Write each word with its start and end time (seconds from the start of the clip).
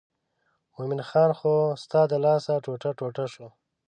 مومن 0.75 0.99
خان 1.09 1.31
خو 1.39 1.53
ستا 1.83 2.01
د 2.11 2.13
لاسه 2.25 2.53
ټوټه 2.65 2.91
ټوټه 2.99 3.25
شو. 3.33 3.47